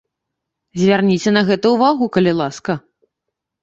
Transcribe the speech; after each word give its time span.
Звярніце 0.79 1.35
на 1.37 1.45
гэта 1.51 1.65
ўвагу, 1.77 2.05
калі 2.19 2.31
ласка. 2.43 2.71